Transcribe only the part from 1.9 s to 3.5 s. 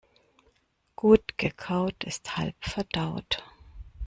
ist halb verdaut.